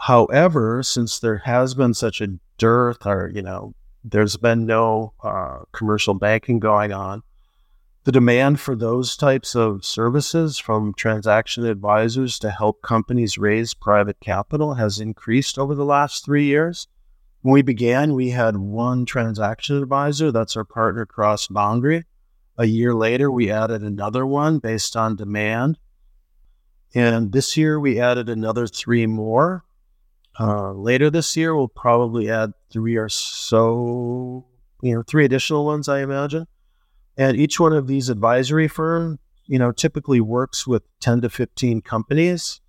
However, 0.00 0.82
since 0.82 1.18
there 1.18 1.38
has 1.38 1.74
been 1.74 1.92
such 1.92 2.22
a 2.22 2.38
dearth, 2.56 3.04
or 3.04 3.30
you 3.34 3.42
know, 3.42 3.74
there's 4.02 4.38
been 4.38 4.64
no 4.64 5.12
uh, 5.22 5.58
commercial 5.72 6.14
banking 6.14 6.58
going 6.58 6.92
on, 6.92 7.22
the 8.04 8.12
demand 8.12 8.58
for 8.58 8.74
those 8.74 9.14
types 9.16 9.54
of 9.54 9.84
services 9.84 10.58
from 10.58 10.94
transaction 10.94 11.66
advisors 11.66 12.38
to 12.38 12.50
help 12.50 12.80
companies 12.80 13.36
raise 13.36 13.74
private 13.74 14.18
capital 14.20 14.74
has 14.74 15.00
increased 15.00 15.58
over 15.58 15.74
the 15.74 15.84
last 15.84 16.24
three 16.24 16.44
years. 16.44 16.88
When 17.42 17.52
we 17.52 17.62
began, 17.62 18.14
we 18.14 18.30
had 18.30 18.56
one 18.56 19.04
transaction 19.04 19.76
advisor, 19.76 20.32
that's 20.32 20.56
our 20.56 20.64
partner 20.64 21.04
Cross 21.04 21.48
Boundary. 21.48 22.04
A 22.56 22.64
year 22.64 22.94
later, 22.94 23.30
we 23.30 23.50
added 23.50 23.82
another 23.82 24.26
one 24.26 24.58
based 24.58 24.96
on 24.96 25.16
demand. 25.16 25.78
And 26.94 27.32
this 27.32 27.56
year, 27.56 27.78
we 27.78 28.00
added 28.00 28.28
another 28.28 28.66
three 28.66 29.06
more. 29.06 29.64
Uh, 30.38 30.72
later 30.72 31.10
this 31.10 31.36
year, 31.36 31.54
we'll 31.54 31.68
probably 31.68 32.30
add 32.30 32.52
three 32.70 32.96
or 32.96 33.08
so, 33.08 34.46
you 34.82 34.94
know, 34.94 35.02
three 35.02 35.24
additional 35.24 35.64
ones, 35.66 35.88
I 35.88 36.00
imagine. 36.00 36.46
And 37.20 37.36
each 37.36 37.60
one 37.60 37.74
of 37.74 37.86
these 37.86 38.08
advisory 38.08 38.66
firms, 38.66 39.18
you 39.44 39.58
know, 39.58 39.72
typically 39.72 40.22
works 40.22 40.66
with 40.66 40.82
10 41.00 41.20
to 41.20 41.28
15 41.28 41.82
companies. 41.82 42.62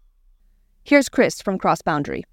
Here's 0.84 1.08
Chris 1.08 1.41
from 1.41 1.58
Cross 1.58 1.84
Boundary. 1.84 2.25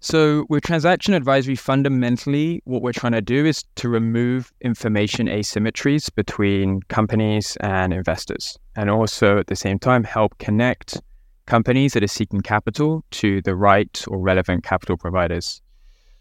So, 0.00 0.44
with 0.50 0.64
transaction 0.64 1.14
advisory, 1.14 1.54
fundamentally, 1.54 2.60
what 2.66 2.82
we're 2.82 2.92
trying 2.92 3.12
to 3.12 3.22
do 3.22 3.46
is 3.46 3.64
to 3.76 3.88
remove 3.88 4.52
information 4.60 5.28
asymmetries 5.28 6.14
between 6.14 6.82
companies 6.88 7.56
and 7.62 7.94
investors, 7.94 8.58
and 8.76 8.90
also 8.90 9.38
at 9.38 9.46
the 9.46 9.56
same 9.56 9.78
time 9.78 10.04
help 10.04 10.36
connect 10.36 11.00
companies 11.46 11.94
that 11.94 12.04
are 12.04 12.08
seeking 12.08 12.42
capital 12.42 13.02
to 13.12 13.40
the 13.42 13.56
right 13.56 14.04
or 14.08 14.18
relevant 14.18 14.62
capital 14.62 14.98
providers. 14.98 15.62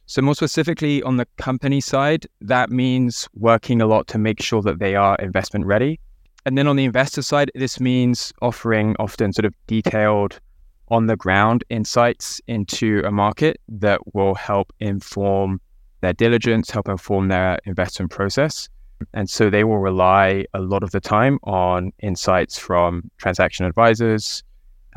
So, 0.09 0.23
more 0.23 0.33
specifically 0.33 1.03
on 1.03 1.17
the 1.17 1.27
company 1.37 1.79
side, 1.79 2.25
that 2.41 2.71
means 2.71 3.29
working 3.35 3.79
a 3.79 3.85
lot 3.85 4.07
to 4.07 4.17
make 4.17 4.41
sure 4.41 4.59
that 4.63 4.79
they 4.79 4.95
are 4.95 5.15
investment 5.17 5.67
ready. 5.67 5.99
And 6.47 6.57
then 6.57 6.65
on 6.65 6.77
the 6.77 6.85
investor 6.85 7.21
side, 7.21 7.51
this 7.53 7.79
means 7.79 8.33
offering 8.41 8.95
often 8.97 9.33
sort 9.33 9.45
of 9.45 9.53
detailed 9.67 10.39
on 10.87 11.05
the 11.05 11.15
ground 11.15 11.63
insights 11.69 12.41
into 12.47 13.03
a 13.05 13.11
market 13.11 13.61
that 13.67 13.99
will 14.15 14.33
help 14.33 14.73
inform 14.79 15.61
their 16.01 16.13
diligence, 16.13 16.71
help 16.71 16.89
inform 16.89 17.27
their 17.27 17.59
investment 17.65 18.09
process. 18.09 18.67
And 19.13 19.29
so 19.29 19.51
they 19.51 19.63
will 19.63 19.77
rely 19.77 20.45
a 20.55 20.59
lot 20.59 20.81
of 20.81 20.89
the 20.89 20.99
time 20.99 21.37
on 21.43 21.91
insights 21.99 22.57
from 22.57 23.11
transaction 23.19 23.63
advisors 23.67 24.41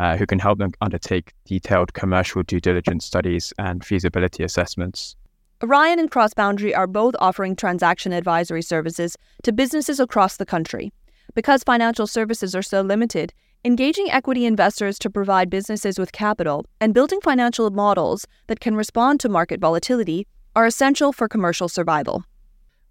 uh, 0.02 0.16
who 0.16 0.26
can 0.26 0.38
help 0.38 0.58
them 0.58 0.72
undertake 0.80 1.32
detailed 1.44 1.94
commercial 1.94 2.42
due 2.42 2.60
diligence 2.60 3.04
studies 3.04 3.52
and 3.58 3.84
feasibility 3.84 4.42
assessments. 4.42 5.16
Orion 5.62 5.98
and 5.98 6.10
Cross 6.10 6.34
Boundary 6.34 6.74
are 6.74 6.88
both 6.88 7.14
offering 7.20 7.54
transaction 7.54 8.12
advisory 8.12 8.62
services 8.62 9.16
to 9.44 9.52
businesses 9.52 10.00
across 10.00 10.36
the 10.36 10.46
country. 10.46 10.92
Because 11.34 11.62
financial 11.62 12.08
services 12.08 12.54
are 12.54 12.62
so 12.62 12.82
limited, 12.82 13.32
Engaging 13.64 14.10
equity 14.10 14.44
investors 14.44 14.98
to 14.98 15.08
provide 15.08 15.48
businesses 15.48 15.96
with 15.96 16.10
capital 16.10 16.66
and 16.80 16.92
building 16.92 17.20
financial 17.20 17.70
models 17.70 18.26
that 18.48 18.58
can 18.58 18.74
respond 18.74 19.20
to 19.20 19.28
market 19.28 19.60
volatility 19.60 20.26
are 20.56 20.66
essential 20.66 21.12
for 21.12 21.28
commercial 21.28 21.68
survival. 21.68 22.24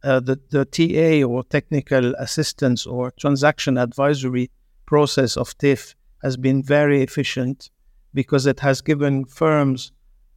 Uh, 0.02 0.22
the, 0.22 0.40
the 0.50 0.64
TA 0.64 1.28
or 1.28 1.44
technical 1.44 2.16
assistance 2.16 2.88
or 2.88 3.12
transaction 3.20 3.78
advisory 3.78 4.50
process 4.86 5.36
of 5.36 5.58
TIF 5.58 5.94
has 6.22 6.38
been 6.38 6.64
very 6.64 7.02
efficient 7.02 7.70
because 8.14 8.46
it 8.46 8.60
has 8.60 8.82
given 8.82 9.26
firms 9.26 9.92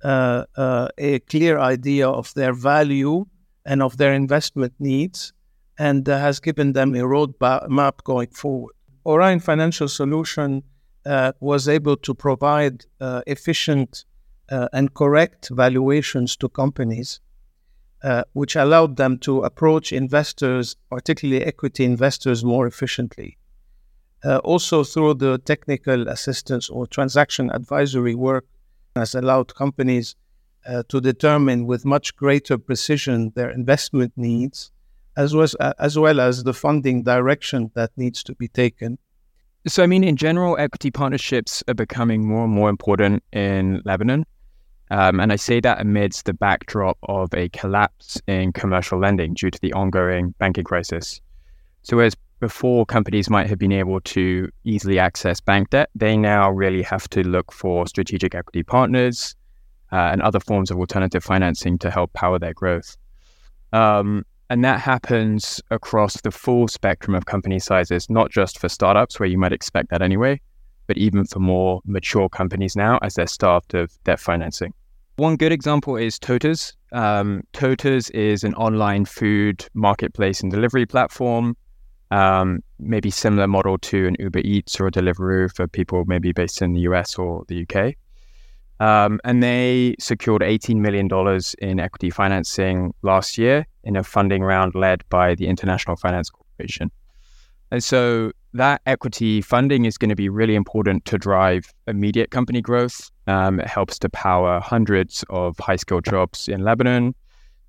uh, 0.05 0.45
uh, 0.57 0.89
a 0.99 1.19
clear 1.21 1.59
idea 1.59 2.09
of 2.09 2.33
their 2.35 2.53
value 2.53 3.25
and 3.65 3.83
of 3.83 3.97
their 3.97 4.13
investment 4.13 4.73
needs 4.79 5.33
and 5.79 6.09
uh, 6.09 6.19
has 6.19 6.41
given 6.41 6.73
them 6.73 6.95
a 6.95 6.99
roadmap 6.99 8.05
going 8.05 8.29
forward. 8.29 8.75
Orion 9.07 9.41
Financial 9.41 9.89
Solution 9.89 10.63
uh, 11.07 11.33
was 11.41 11.69
able 11.69 11.97
to 11.97 12.15
provide 12.15 12.87
uh, 13.01 13.23
efficient 13.27 14.05
uh, 14.51 14.69
and 14.73 14.95
correct 14.95 15.51
valuations 15.51 16.37
to 16.37 16.49
companies, 16.49 17.21
which 18.35 18.57
allowed 18.57 18.97
them 18.97 19.19
to 19.19 19.43
approach 19.43 19.93
investors, 19.93 20.77
particularly 20.91 21.43
equity 21.43 21.85
investors, 21.85 22.45
more 22.45 22.67
efficiently. 22.67 23.39
Uh, 24.25 24.39
also, 24.39 24.85
through 24.85 25.15
the 25.15 25.39
technical 25.39 26.09
assistance 26.09 26.71
or 26.71 26.87
transaction 26.87 27.51
advisory 27.51 28.15
work, 28.15 28.47
has 28.97 29.15
allowed 29.15 29.55
companies 29.55 30.17
uh, 30.67 30.83
to 30.89 31.01
determine 31.01 31.67
with 31.67 31.85
much 31.85 32.17
greater 32.17 32.57
precision 32.57 33.33
their 33.35 33.51
investment 33.51 34.13
needs 34.17 34.71
as 35.17 35.35
well 35.35 35.45
as, 35.45 35.55
as 35.79 35.99
well 35.99 36.21
as 36.21 36.45
the 36.45 36.55
funding 36.55 37.03
direction 37.03 37.71
that 37.75 37.91
needs 37.97 38.23
to 38.25 38.35
be 38.35 38.49
taken. 38.49 38.99
So, 39.67 39.83
I 39.83 39.87
mean, 39.87 40.05
in 40.05 40.17
general, 40.17 40.57
equity 40.59 40.91
partnerships 40.91 41.63
are 41.69 41.75
becoming 41.75 42.27
more 42.27 42.45
and 42.45 42.53
more 42.53 42.69
important 42.69 43.23
in 43.33 43.81
Lebanon. 43.85 44.27
Um, 44.91 45.21
and 45.21 45.33
I 45.33 45.37
say 45.37 45.61
that 45.61 45.81
amidst 45.81 46.27
the 46.27 46.35
backdrop 46.35 46.99
of 47.05 47.33
a 47.33 47.49
collapse 47.51 48.21
in 48.27 48.53
commercial 48.53 48.99
lending 48.99 49.35
due 49.35 49.51
to 49.51 49.59
the 49.61 49.73
ongoing 49.73 50.35
banking 50.39 50.65
crisis. 50.65 51.21
So, 51.83 51.97
whereas 51.97 52.15
before 52.45 52.85
companies 52.85 53.31
might 53.31 53.47
have 53.47 53.59
been 53.59 53.73
able 53.73 54.01
to 54.03 54.51
easily 54.65 54.99
access 54.99 55.41
bank 55.41 55.71
debt, 55.71 55.89
they 55.95 56.15
now 56.15 56.51
really 56.51 56.83
have 56.83 57.09
to 57.09 57.23
look 57.27 57.51
for 57.51 57.87
strategic 57.87 58.35
equity 58.35 58.63
partners 58.63 59.35
uh, 59.93 60.11
and 60.13 60.21
other 60.21 60.39
forms 60.39 60.71
of 60.71 60.77
alternative 60.77 61.25
financing 61.25 61.79
to 61.79 61.91
help 61.91 62.13
power 62.13 62.39
their 62.39 62.53
growth. 62.53 62.99
Um, 63.73 64.27
and 64.51 64.63
that 64.63 64.79
happens 64.79 65.63
across 65.71 66.21
the 66.21 66.31
full 66.31 66.69
spectrum 66.69 67.15
of 67.15 67.25
company 67.25 67.59
sizes, 67.59 68.11
not 68.11 68.31
just 68.31 68.59
for 68.59 68.69
startups 68.69 69.19
where 69.19 69.31
you 69.33 69.39
might 69.39 69.55
expect 69.55 69.89
that 69.89 70.03
anyway, 70.03 70.39
but 70.87 70.99
even 70.99 71.25
for 71.25 71.39
more 71.39 71.81
mature 71.87 72.29
companies 72.29 72.77
now 72.77 72.99
as 73.01 73.15
they're 73.15 73.27
starved 73.27 73.75
of 73.75 73.91
debt 74.05 74.21
financing. 74.21 74.75
One 75.17 75.37
good 75.37 75.51
example 75.51 75.97
is 75.97 76.19
Toters. 76.19 76.77
Um, 76.93 77.43
Toters 77.55 78.11
is 78.11 78.45
an 78.45 78.53
online 78.57 79.07
food 79.07 79.67
marketplace 79.73 80.43
and 80.43 80.53
delivery 80.53 80.85
platform, 80.85 81.57
um, 82.11 82.63
maybe 82.79 83.11
similar 83.11 83.47
model 83.47 83.79
to 83.79 84.07
an 84.07 84.17
Uber 84.19 84.41
Eats 84.41 84.79
or 84.81 84.87
a 84.87 84.91
Deliveroo 84.91 85.55
for 85.55 85.67
people 85.67 86.05
maybe 86.07 86.33
based 86.33 86.63
in 86.63 86.75
the 86.75 86.81
US 86.81 87.17
or 87.17 87.45
the 87.49 87.67
UK. 87.69 87.95
Um, 88.81 89.21
and 89.25 89.43
they 89.43 89.95
secured 89.99 90.43
$18 90.43 90.77
million 90.77 91.09
in 91.59 91.81
equity 91.81 92.11
financing 92.11 92.93
last 93.03 93.39
year 93.39 93.67
in 93.85 93.97
a 93.97 94.03
funding 94.03 94.43
round 94.43 94.75
led 94.75 95.05
by 95.09 95.35
the 95.35 95.47
International 95.47 95.97
Finance 95.97 96.31
Corporation. 96.31 96.91
And 97.71 97.83
so 97.83 98.33
that 98.53 98.83
equity 98.87 99.41
funding 99.41 99.85
is 99.85 99.99
going 99.99 100.09
to 100.09 100.15
be 100.17 100.29
really 100.29 100.55
important 100.55 101.05
to 101.07 101.19
drive 101.19 101.73
immediate 101.87 102.31
company 102.31 102.61
growth. 102.61 103.11
Um, 103.27 103.59
it 103.59 103.67
helps 103.67 103.99
to 104.01 104.09
power 104.09 104.61
hundreds 104.61 105.25
of 105.31 105.59
high 105.59 105.77
skilled 105.77 106.05
jobs 106.05 106.49
in 106.49 106.63
Lebanon. 106.63 107.15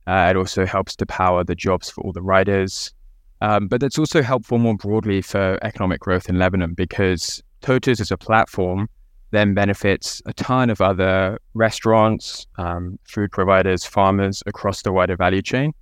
Uh, 0.07 0.27
it 0.29 0.37
also 0.37 0.65
helps 0.65 0.95
to 0.97 1.05
power 1.05 1.43
the 1.43 1.55
jobs 1.55 1.89
for 1.89 2.01
all 2.01 2.11
the 2.11 2.21
riders. 2.21 2.93
Um, 3.41 3.67
but 3.67 3.81
that's 3.81 3.99
also 3.99 4.21
helpful 4.21 4.57
more 4.57 4.75
broadly 4.75 5.21
for 5.21 5.59
economic 5.61 5.99
growth 5.99 6.29
in 6.29 6.39
Lebanon 6.39 6.73
because 6.73 7.43
Toters 7.61 7.99
as 7.99 8.11
a 8.11 8.17
platform 8.17 8.87
then 9.31 9.53
benefits 9.53 10.21
a 10.25 10.33
ton 10.33 10.69
of 10.69 10.81
other 10.81 11.39
restaurants, 11.53 12.47
um, 12.57 12.97
food 13.03 13.31
providers, 13.31 13.83
farmers 13.83 14.41
across 14.45 14.81
the 14.81 14.91
wider 14.91 15.17
value 15.17 15.41
chain, 15.41 15.73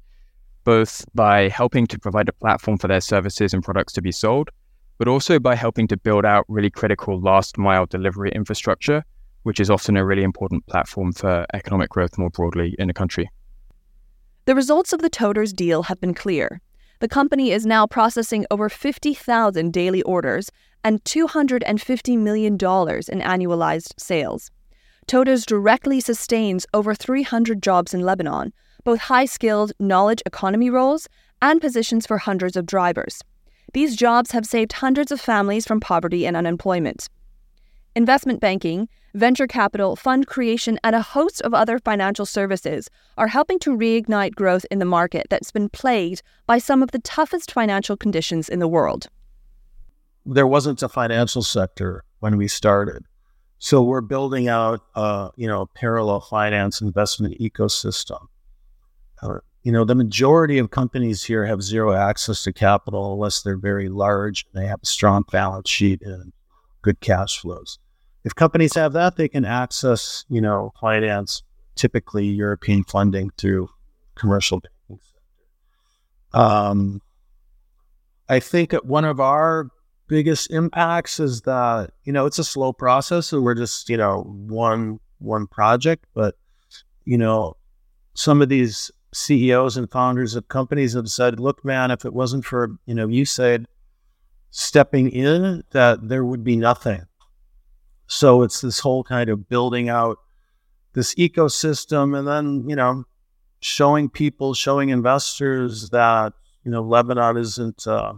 both 0.64 1.06
by 1.14 1.50
helping 1.50 1.86
to 1.88 2.00
provide 2.00 2.28
a 2.30 2.34
platform 2.34 2.78
for 2.78 2.88
their 2.88 3.02
services 3.02 3.54
and 3.54 3.64
products 3.64 3.94
to 3.94 4.02
be 4.02 4.12
sold, 4.12 4.50
but 4.98 5.08
also 5.08 5.40
by 5.40 5.56
helping 5.56 5.88
to 5.88 5.98
build 5.98 6.26
out 6.26 6.46
really 6.48 6.70
critical 6.70 7.20
last 7.20 7.58
mile 7.58 7.86
delivery 7.86 8.32
infrastructure, 8.32 9.04
which 9.44 9.60
is 9.60 9.70
often 9.70 9.98
a 9.98 10.06
really 10.06 10.24
important 10.24 10.66
platform 10.68 11.12
for 11.12 11.46
economic 11.54 11.90
growth 11.90 12.18
more 12.18 12.30
broadly 12.30 12.76
in 12.80 12.90
a 12.90 12.94
country. 12.94 13.30
The 14.46 14.56
results 14.56 14.94
of 14.94 15.02
the 15.02 15.10
Toters 15.10 15.54
deal 15.54 15.84
have 15.84 16.02
been 16.02 16.14
clear. 16.14 16.62
The 17.00 17.08
company 17.08 17.52
is 17.52 17.66
now 17.66 17.86
processing 17.88 18.46
over 18.50 18.70
50,000 18.70 19.74
daily 19.74 20.02
orders 20.04 20.50
and 20.84 21.04
$250 21.04 22.18
million 22.18 22.54
in 22.54 22.58
annualized 22.60 23.94
sales. 23.98 24.52
Toters 25.08 25.46
directly 25.46 26.00
sustains 26.00 26.66
over 26.74 26.96
300 26.96 27.62
jobs 27.62 27.94
in 27.94 28.02
Lebanon, 28.02 28.54
both 28.84 29.00
high 29.00 29.26
skilled 29.26 29.74
knowledge 29.80 30.22
economy 30.26 30.70
roles 30.70 31.08
and 31.42 31.60
positions 31.60 32.06
for 32.06 32.18
hundreds 32.18 32.56
of 32.56 32.66
drivers. 32.66 33.22
These 33.74 33.96
jobs 33.96 34.32
have 34.32 34.46
saved 34.46 34.74
hundreds 34.74 35.12
of 35.12 35.20
families 35.20 35.66
from 35.66 35.80
poverty 35.80 36.26
and 36.26 36.38
unemployment. 36.38 37.10
Investment 37.96 38.40
banking, 38.40 38.88
venture 39.14 39.48
capital, 39.48 39.96
fund 39.96 40.28
creation, 40.28 40.80
and 40.84 40.96
a 40.96 41.02
host 41.02 41.42
of 41.42 41.54
other 41.54 41.80
financial 41.80 42.26
services 42.26 42.90
are 43.18 43.28
helping 43.28 43.60
to 43.60 43.76
reignite 43.76 44.36
growth 44.36 44.66
in 44.72 44.80
the 44.80 44.86
market 44.86 45.28
that's 45.30 45.52
been 45.52 45.70
plagued 45.70 46.22
by 46.48 46.58
some 46.58 46.84
of 46.84 46.92
the 46.92 47.00
toughest 47.00 47.52
financial 47.52 47.98
conditions 47.98 48.50
in 48.50 48.60
the 48.60 48.68
world 48.68 49.08
there 50.26 50.48
wasn't 50.48 50.82
a 50.84 50.90
financial 50.90 51.42
sector 51.42 52.04
when 52.20 52.38
we 52.38 52.48
started. 52.48 53.04
So 53.60 53.82
we're 53.82 54.02
building 54.02 54.48
out, 54.48 54.82
you 55.36 55.48
know, 55.48 55.68
parallel 55.76 56.22
finance 56.22 56.82
investment 56.82 57.40
ecosystem. 57.40 58.28
Uh, 59.22 59.40
you 59.64 59.72
know, 59.72 59.86
the 59.86 59.96
majority 59.96 60.58
of 60.58 60.72
companies 60.72 61.24
here 61.24 61.46
have 61.46 61.62
zero 61.62 61.94
access 61.94 62.44
to 62.44 62.52
capital 62.52 63.14
unless 63.14 63.42
they're 63.42 63.58
very 63.58 63.88
large 63.88 64.46
and 64.54 64.62
they 64.62 64.68
have 64.68 64.82
a 64.84 64.86
strong 64.86 65.24
balance 65.32 65.70
sheet 65.70 66.02
and 66.02 66.34
good 66.82 67.00
cash 67.00 67.40
flows. 67.40 67.80
If 68.24 68.36
companies 68.36 68.76
have 68.76 68.94
that, 68.94 69.18
they 69.18 69.28
can 69.28 69.46
access, 69.46 70.26
you 70.30 70.40
know, 70.40 70.74
finance, 70.80 71.44
typically 71.76 72.26
European 72.26 72.84
funding 72.84 73.32
through 73.38 73.70
commercial 74.16 74.62
banking 74.62 75.04
sector. 75.04 76.40
Um, 76.40 77.02
I 78.30 78.40
think 78.40 78.74
one 78.84 79.06
of 79.06 79.20
our 79.20 79.70
biggest 80.08 80.52
impacts 80.52 81.20
is 81.20 81.42
that 81.42 81.92
you 82.04 82.14
know 82.14 82.26
it's 82.26 82.40
a 82.40 82.44
slow 82.44 82.74
process 82.74 83.32
and 83.32 83.44
we're 83.44 83.56
just 83.56 83.90
you 83.90 83.98
know 83.98 84.22
one 84.22 85.00
one 85.20 85.48
project 85.48 86.06
but 86.14 86.36
you 87.06 87.18
know 87.18 87.56
some 88.14 88.42
of 88.42 88.50
these 88.50 88.92
CEOs 89.14 89.78
and 89.78 89.90
founders 89.90 90.36
of 90.36 90.48
companies 90.50 90.94
have 90.94 91.08
said 91.08 91.40
look 91.40 91.64
man 91.64 91.90
if 91.90 92.06
it 92.06 92.14
wasn't 92.14 92.44
for 92.44 92.76
you 92.86 92.94
know 92.94 93.08
USAID 93.08 93.66
stepping 94.52 95.10
in 95.10 95.64
that 95.72 96.08
there 96.08 96.26
would 96.26 96.44
be 96.44 96.56
nothing 96.56 97.02
so 98.08 98.44
it's 98.44 98.62
this 98.62 98.80
whole 98.80 99.04
kind 99.04 99.30
of 99.30 99.48
building 99.50 99.90
out 99.90 100.18
this 100.94 101.16
ecosystem 101.16 102.18
and 102.18 102.28
then 102.28 102.68
you 102.70 102.76
know 102.76 103.04
showing 103.60 104.10
people 104.10 104.54
showing 104.54 104.90
investors 104.90 105.90
that 105.90 106.34
you 106.64 106.72
know 106.72 106.82
Lebanon 106.82 107.38
isn't 107.38 107.88
uh, 107.88 108.14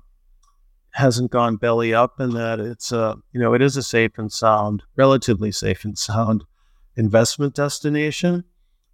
hasn't 0.92 1.32
gone 1.32 1.58
belly 1.58 1.94
up 1.94 2.20
and 2.20 2.34
that 2.34 2.60
it's 2.60 2.92
a 2.92 3.18
you 3.32 3.40
know 3.40 3.54
it 3.54 3.62
is 3.62 3.78
a 3.78 3.84
safe 3.84 4.18
and 4.18 4.32
sound 4.32 4.84
relatively 4.96 5.52
safe 5.52 5.86
and 5.86 5.98
sound 5.98 6.44
investment 6.96 7.54
destination. 7.54 8.44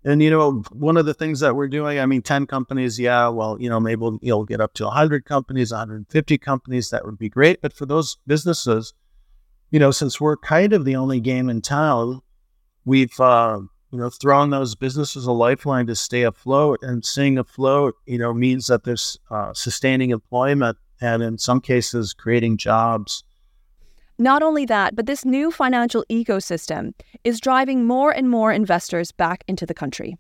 And 0.03 0.21
you 0.21 0.31
know 0.31 0.63
one 0.71 0.97
of 0.97 1.05
the 1.05 1.13
things 1.13 1.41
that 1.41 1.55
we're 1.55 1.67
doing 1.67 1.99
i 1.99 2.07
mean 2.07 2.23
10 2.23 2.47
companies 2.47 2.99
yeah 2.99 3.27
well 3.27 3.61
you 3.61 3.69
know 3.69 3.79
maybe 3.79 4.03
you'll 4.21 4.45
get 4.45 4.59
up 4.59 4.73
to 4.73 4.85
100 4.85 5.25
companies 5.25 5.71
150 5.71 6.37
companies 6.39 6.89
that 6.89 7.05
would 7.05 7.19
be 7.19 7.29
great. 7.29 7.61
But 7.61 7.73
for 7.73 7.85
those 7.85 8.17
businesses 8.25 8.93
you 9.71 9.79
know 9.79 9.91
since 9.91 10.21
we're 10.21 10.37
kind 10.37 10.73
of 10.73 10.85
the 10.85 10.95
only 10.95 11.19
game 11.19 11.49
in 11.49 11.61
town 11.61 12.21
we've 12.85 13.19
uh, 13.19 13.59
you 13.91 13.97
know 13.97 14.09
thrown 14.09 14.51
those 14.51 14.75
businesses 14.75 15.25
a 15.25 15.31
lifeline 15.31 15.87
to 15.87 15.95
stay 15.95 16.23
afloat 16.23 16.79
and 16.81 17.03
staying 17.03 17.37
afloat 17.37 17.95
you 18.05 18.17
know 18.17 18.33
means 18.33 18.67
that 18.67 18.83
there's 18.83 19.17
uh, 19.31 19.53
sustaining 19.53 20.11
employment 20.11 20.77
and 21.01 21.23
in 21.23 21.37
some 21.37 21.59
cases, 21.59 22.13
creating 22.13 22.57
jobs. 22.57 23.23
Not 24.19 24.43
only 24.43 24.65
that, 24.67 24.95
but 24.95 25.07
this 25.07 25.25
new 25.25 25.49
financial 25.49 26.05
ecosystem 26.09 26.93
is 27.23 27.39
driving 27.39 27.85
more 27.85 28.11
and 28.11 28.29
more 28.29 28.53
investors 28.53 29.11
back 29.11 29.43
into 29.47 29.65
the 29.65 29.73
country. 29.73 30.15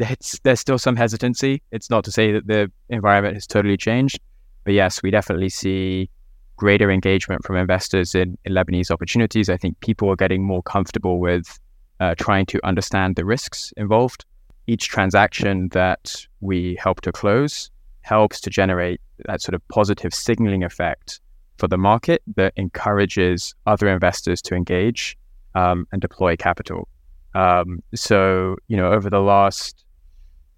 It's, 0.00 0.40
there's 0.40 0.58
still 0.58 0.78
some 0.78 0.96
hesitancy. 0.96 1.62
It's 1.70 1.90
not 1.90 2.02
to 2.04 2.10
say 2.10 2.32
that 2.32 2.46
the 2.46 2.72
environment 2.88 3.34
has 3.34 3.46
totally 3.46 3.76
changed, 3.76 4.18
but 4.64 4.72
yes, 4.72 5.02
we 5.02 5.10
definitely 5.10 5.50
see 5.50 6.10
greater 6.56 6.90
engagement 6.90 7.44
from 7.44 7.56
investors 7.56 8.14
in, 8.14 8.38
in 8.44 8.52
Lebanese 8.52 8.90
opportunities. 8.90 9.48
I 9.48 9.56
think 9.56 9.78
people 9.80 10.10
are 10.10 10.16
getting 10.16 10.44
more 10.44 10.62
comfortable 10.62 11.18
with 11.18 11.58
uh, 12.00 12.14
trying 12.16 12.46
to 12.46 12.60
understand 12.64 13.16
the 13.16 13.24
risks 13.24 13.72
involved. 13.76 14.24
Each 14.66 14.88
transaction 14.88 15.68
that 15.70 16.26
we 16.40 16.76
help 16.80 17.00
to 17.02 17.12
close 17.12 17.70
helps 18.02 18.40
to 18.42 18.50
generate 18.50 19.00
that 19.26 19.40
sort 19.42 19.54
of 19.54 19.66
positive 19.68 20.14
signaling 20.14 20.64
effect 20.64 21.20
for 21.58 21.68
the 21.68 21.78
market 21.78 22.22
that 22.36 22.52
encourages 22.56 23.54
other 23.66 23.88
investors 23.88 24.42
to 24.42 24.54
engage 24.54 25.16
um, 25.54 25.86
and 25.92 26.00
deploy 26.00 26.36
capital. 26.36 26.88
Um, 27.34 27.82
so, 27.94 28.56
you 28.68 28.76
know, 28.76 28.92
over 28.92 29.10
the 29.10 29.20
last 29.20 29.83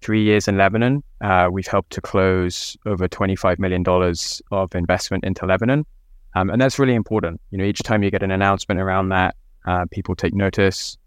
three 0.01 0.23
years 0.23 0.47
in 0.47 0.57
Lebanon, 0.57 1.03
uh, 1.21 1.49
we've 1.51 1.67
helped 1.67 1.91
to 1.91 2.01
close 2.01 2.77
over 2.85 3.07
$25 3.07 3.59
million 3.59 3.83
of 4.51 4.75
investment 4.75 5.23
into 5.23 5.45
Lebanon. 5.45 5.85
Um, 6.35 6.49
and 6.49 6.61
that's 6.61 6.77
really 6.77 6.95
important. 6.95 7.41
You 7.51 7.57
know, 7.57 7.63
each 7.63 7.83
time 7.83 8.03
you 8.03 8.11
get 8.11 8.23
an 8.23 8.31
announcement 8.31 8.79
around 8.79 9.09
that, 9.09 9.35
uh, 9.65 9.85
people 9.91 10.15
take 10.15 10.33
notice. 10.33 10.97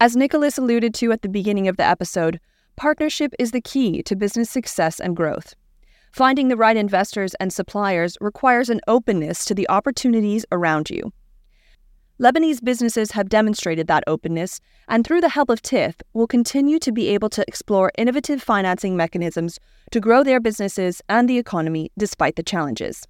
As 0.00 0.16
Nicolas 0.16 0.58
alluded 0.58 0.94
to 0.94 1.12
at 1.12 1.22
the 1.22 1.28
beginning 1.28 1.68
of 1.68 1.76
the 1.76 1.84
episode, 1.84 2.40
partnership 2.76 3.34
is 3.38 3.50
the 3.50 3.60
key 3.60 4.02
to 4.04 4.16
business 4.16 4.48
success 4.48 5.00
and 5.00 5.16
growth. 5.16 5.54
Finding 6.12 6.48
the 6.48 6.56
right 6.56 6.76
investors 6.76 7.34
and 7.34 7.52
suppliers 7.52 8.16
requires 8.20 8.70
an 8.70 8.80
openness 8.86 9.44
to 9.44 9.54
the 9.54 9.68
opportunities 9.68 10.46
around 10.50 10.88
you. 10.88 11.12
Lebanese 12.20 12.64
businesses 12.64 13.12
have 13.12 13.28
demonstrated 13.28 13.86
that 13.86 14.02
openness, 14.08 14.60
and 14.88 15.06
through 15.06 15.20
the 15.20 15.28
help 15.28 15.48
of 15.48 15.62
TIF, 15.62 15.94
will 16.14 16.26
continue 16.26 16.80
to 16.80 16.90
be 16.90 17.06
able 17.10 17.28
to 17.30 17.44
explore 17.46 17.92
innovative 17.96 18.42
financing 18.42 18.96
mechanisms 18.96 19.60
to 19.92 20.00
grow 20.00 20.24
their 20.24 20.40
businesses 20.40 21.00
and 21.08 21.28
the 21.28 21.38
economy 21.38 21.92
despite 21.96 22.34
the 22.34 22.42
challenges. 22.42 23.06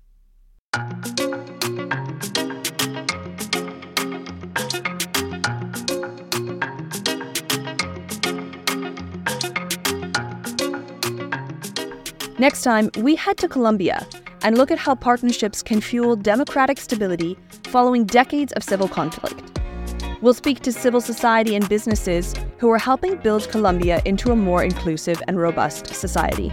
Next 12.39 12.63
time, 12.63 12.91
we 12.99 13.17
head 13.17 13.39
to 13.39 13.49
Colombia 13.49 14.07
and 14.43 14.57
look 14.57 14.71
at 14.71 14.79
how 14.79 14.95
partnerships 14.95 15.63
can 15.63 15.81
fuel 15.81 16.17
democratic 16.17 16.79
stability 16.79 17.37
following 17.65 18.05
decades 18.05 18.53
of 18.53 18.63
civil 18.63 18.89
conflict. 18.89 19.59
We'll 20.21 20.35
speak 20.35 20.61
to 20.61 20.73
civil 20.73 21.01
society 21.01 21.55
and 21.55 21.69
businesses 21.69 22.35
who 22.59 22.71
are 22.71 22.79
helping 22.79 23.17
build 23.17 23.49
Colombia 23.51 24.03
into 24.05 24.33
a 24.33 24.37
more 24.37 24.65
inclusive 24.65 25.23
and 25.29 25.39
robust 25.39 25.95
society. 25.95 26.53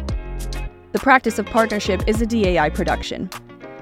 The 0.92 1.00
Practice 1.00 1.40
of 1.40 1.46
Partnership 1.46 2.04
is 2.08 2.22
a 2.22 2.26
DAI 2.26 2.70
production. 2.70 3.30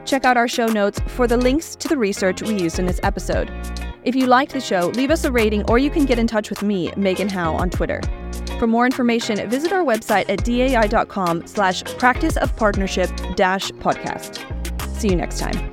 Check 0.05 0.25
out 0.25 0.37
our 0.37 0.47
show 0.47 0.67
notes 0.67 0.99
for 1.07 1.27
the 1.27 1.37
links 1.37 1.75
to 1.75 1.87
the 1.87 1.97
research 1.97 2.41
we 2.41 2.61
used 2.61 2.79
in 2.79 2.85
this 2.85 2.99
episode. 3.03 3.51
If 4.03 4.15
you 4.15 4.27
liked 4.27 4.53
the 4.53 4.61
show, 4.61 4.87
leave 4.95 5.11
us 5.11 5.23
a 5.23 5.31
rating 5.31 5.63
or 5.69 5.79
you 5.79 5.89
can 5.89 6.05
get 6.05 6.19
in 6.19 6.27
touch 6.27 6.49
with 6.49 6.61
me, 6.63 6.91
Megan 6.97 7.29
Howe, 7.29 7.55
on 7.55 7.69
Twitter. 7.69 8.01
For 8.59 8.67
more 8.67 8.85
information, 8.85 9.49
visit 9.49 9.73
our 9.73 9.83
website 9.83 10.29
at 10.29 10.43
dai.com 10.45 11.47
slash 11.47 11.83
practice 11.97 12.37
of 12.37 12.55
partnership 12.55 13.09
dash 13.35 13.71
podcast. 13.71 14.39
See 14.97 15.09
you 15.09 15.15
next 15.15 15.39
time. 15.39 15.72